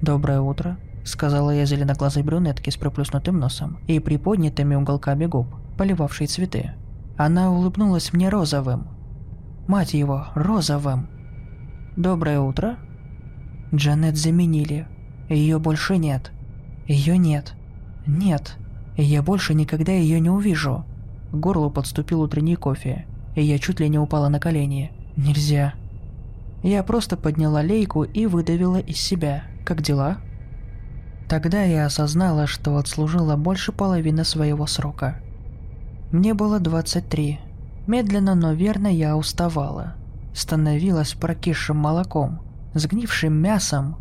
[0.00, 6.74] «Доброе утро»,— сказала я зеленоглазой брюнетке с приплюснутым носом и приподнятыми уголками губ, поливавшей цветы.
[7.16, 8.88] Она улыбнулась мне розовым.
[9.66, 11.08] Мать его, розовым.
[11.96, 12.76] «Доброе утро?»
[13.74, 14.86] Джанет заменили.
[15.28, 16.30] Ее больше нет.
[16.86, 17.54] Ее нет.
[18.06, 18.56] Нет.
[18.96, 20.84] Я больше никогда ее не увижу.
[21.32, 24.92] К горлу подступил утренний кофе, и я чуть ли не упала на колени.
[25.16, 25.74] Нельзя.
[26.62, 29.44] Я просто подняла лейку и выдавила из себя.
[29.64, 30.18] Как дела?
[31.28, 35.20] Тогда я осознала, что отслужила больше половины своего срока.
[36.12, 37.40] Мне было 23.
[37.86, 39.94] Медленно, но верно я уставала.
[40.34, 42.40] Становилась прокисшим молоком,
[42.74, 43.96] сгнившим мясом.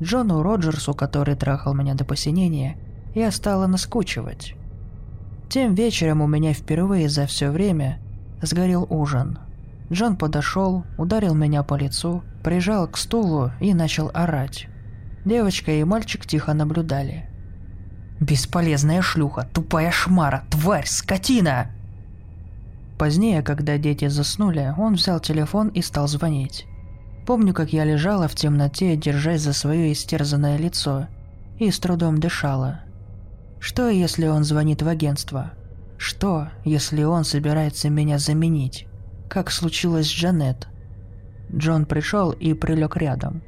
[0.00, 2.76] Джону Роджерсу, который трахал меня до посинения,
[3.14, 4.54] я стала наскучивать.
[5.48, 7.98] Тем вечером у меня впервые за все время
[8.40, 9.38] сгорел ужин.
[9.90, 14.68] Джон подошел, ударил меня по лицу, прижал к стулу и начал орать.
[15.24, 17.27] Девочка и мальчик тихо наблюдали.
[18.20, 21.70] «Бесполезная шлюха, тупая шмара, тварь, скотина!»
[22.98, 26.66] Позднее, когда дети заснули, он взял телефон и стал звонить.
[27.26, 31.06] Помню, как я лежала в темноте, держась за свое истерзанное лицо,
[31.58, 32.80] и с трудом дышала.
[33.60, 35.52] Что, если он звонит в агентство?
[35.98, 38.86] Что, если он собирается меня заменить?
[39.28, 40.68] Как случилось с Джанет?
[41.54, 43.42] Джон пришел и прилег рядом.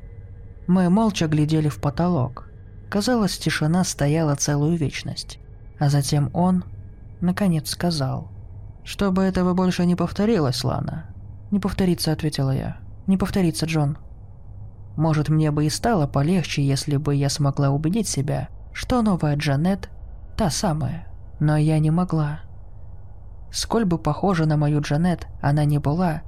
[0.66, 2.49] Мы молча глядели в потолок.
[2.91, 5.38] Казалось, тишина стояла целую вечность.
[5.78, 6.64] А затем он,
[7.20, 8.28] наконец, сказал.
[8.84, 11.07] «Чтобы этого больше не повторилось, Лана».
[11.51, 12.78] «Не повторится»,— ответила я.
[13.07, 13.97] «Не повторится, Джон».
[14.97, 19.88] Может, мне бы и стало полегче, если бы я смогла убедить себя, что новая Джанет
[20.36, 21.07] Та самая.
[21.38, 22.41] Но я не могла.
[23.53, 26.22] Сколь бы похожа на мою Джанет она не была,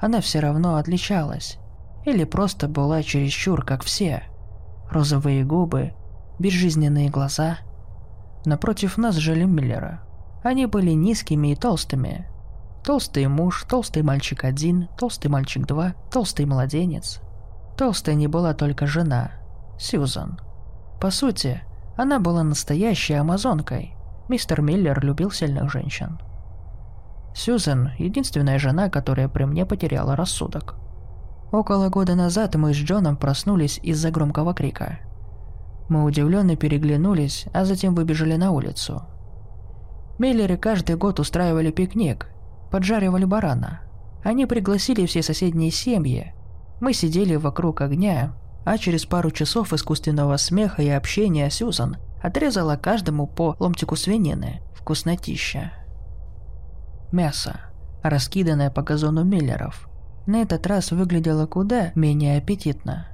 [0.00, 1.58] она все равно отличалась.
[2.04, 4.22] Или просто была чересчур, как все.
[4.90, 5.92] Розовые губы,
[6.38, 7.58] безжизненные глаза.
[8.44, 10.02] Напротив нас жили Миллера.
[10.42, 12.26] Они были низкими и толстыми.
[12.84, 17.20] Толстый муж, толстый мальчик один, толстый мальчик два, толстый младенец.
[17.76, 19.32] Толстая не была только жена,
[19.78, 20.40] Сьюзан.
[21.00, 21.62] По сути,
[21.96, 23.94] она была настоящей амазонкой.
[24.28, 26.18] Мистер Миллер любил сильных женщин.
[27.34, 30.76] Сьюзен– единственная жена, которая при мне потеряла рассудок.
[31.52, 34.98] Около года назад мы с Джоном проснулись из-за громкого крика.
[35.88, 39.02] Мы удивленно переглянулись, а затем выбежали на улицу.
[40.18, 42.28] Миллеры каждый год устраивали пикник,
[42.70, 43.80] поджаривали барана.
[44.24, 46.34] Они пригласили все соседние семьи.
[46.80, 48.34] Мы сидели вокруг огня,
[48.64, 54.60] а через пару часов искусственного смеха и общения Сьюзан отрезала каждому по ломтику свинины.
[54.74, 55.72] Вкуснотища.
[57.12, 57.60] Мясо,
[58.02, 59.88] раскиданное по газону Миллеров,
[60.26, 63.08] на этот раз выглядело куда менее аппетитно.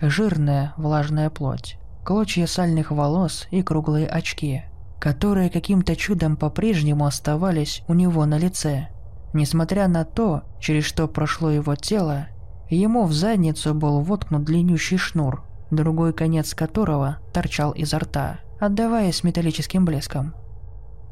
[0.00, 4.62] Жирная, влажная плоть, клочья сальных волос и круглые очки,
[5.00, 8.88] которые каким-то чудом по-прежнему оставались у него на лице.
[9.32, 12.28] Несмотря на то, через что прошло его тело,
[12.70, 19.84] Ему в задницу был воткнут длиннющий шнур, другой конец которого торчал изо рта, отдаваясь металлическим
[19.84, 20.34] блеском.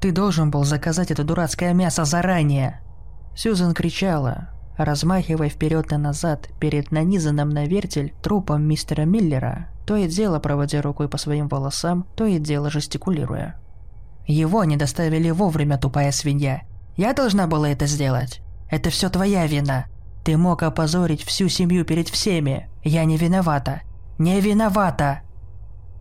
[0.00, 2.80] «Ты должен был заказать это дурацкое мясо заранее!»
[3.36, 10.06] Сьюзен кричала, размахивая вперед и назад перед нанизанным на вертель трупом мистера Миллера, то и
[10.06, 13.60] дело проводя рукой по своим волосам, то и дело жестикулируя.
[14.26, 16.62] «Его не доставили вовремя, тупая свинья.
[16.96, 18.40] Я должна была это сделать.
[18.70, 19.86] Это все твоя вина.
[20.24, 22.68] Ты мог опозорить всю семью перед всеми.
[22.84, 23.82] Я не виновата.
[24.18, 25.22] Не виновата!»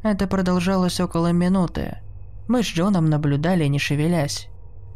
[0.03, 1.97] Это продолжалось около минуты.
[2.47, 4.47] Мы с Джоном наблюдали, не шевелясь.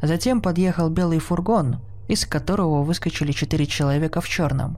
[0.01, 4.77] Затем подъехал белый фургон, из которого выскочили четыре человека в черном.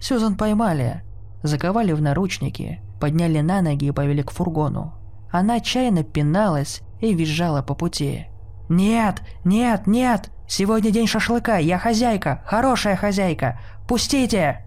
[0.00, 1.02] Сюзан поймали,
[1.42, 4.94] заковали в наручники, подняли на ноги и повели к фургону.
[5.30, 8.26] Она отчаянно пиналась и визжала по пути.
[8.68, 9.22] «Нет!
[9.44, 9.86] Нет!
[9.86, 10.30] Нет!
[10.46, 13.60] Сегодня день шашлыка, я хозяйка, хорошая хозяйка!
[13.86, 14.64] Пустите!»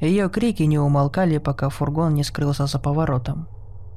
[0.00, 3.48] Ее крики не умолкали, пока фургон не скрылся за поворотом.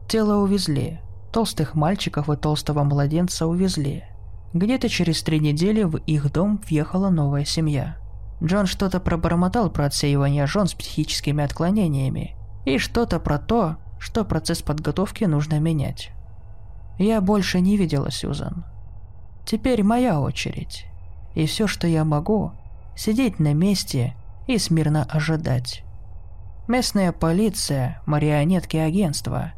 [0.08, 1.02] Тело увезли.
[1.32, 4.04] Толстых мальчиков и толстого младенца увезли.
[4.54, 7.98] Где-то через три недели в их дом въехала новая семья.
[8.42, 12.39] Джон что-то пробормотал про отсеивание жен с психическими отклонениями
[12.70, 16.12] и что-то про то, что процесс подготовки нужно менять.
[17.00, 18.64] Я больше не видела Сьюзан.
[19.46, 20.86] Теперь моя очередь.
[21.34, 22.52] И все, что я могу,
[22.96, 24.14] сидеть на месте
[24.48, 25.84] и смирно ожидать.
[26.68, 29.54] Местная полиция– марионетки агентства.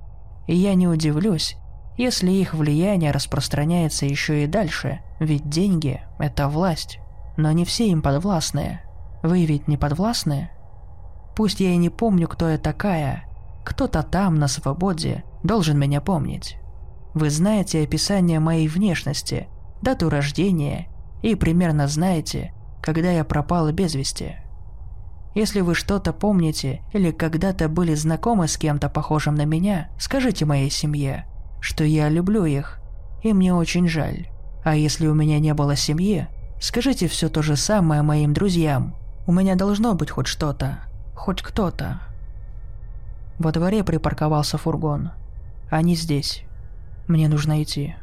[0.48, 1.58] И я не удивлюсь,
[1.98, 7.00] если их влияние распространяется еще и дальше, ведь деньги– это власть.
[7.36, 8.80] Но не все им подвластны.
[9.24, 10.50] Вы ведь не подвластны?
[11.36, 13.26] Пусть я и не помню, кто я такая.
[13.64, 16.58] Кто-то там, на свободе, должен меня помнить.
[17.14, 19.48] Вы знаете описание моей внешности,
[19.82, 20.88] дату рождения
[21.22, 24.36] и примерно знаете, когда я пропала без вести.
[25.34, 30.70] Если вы что-то помните или когда-то были знакомы с кем-то похожим на меня, скажите моей
[30.70, 31.26] семье,
[31.62, 32.80] что я люблю их,
[33.24, 34.28] и мне очень жаль.
[34.64, 36.28] А если у меня не было семьи,
[36.60, 38.96] скажите все то же самое моим друзьям.
[39.26, 40.80] У меня должно быть хоть что-то,
[41.16, 42.00] хоть кто-то.
[43.40, 45.12] Во дворе припарковался фургон.
[45.70, 46.44] Они здесь.
[47.08, 47.96] Мне нужно идти.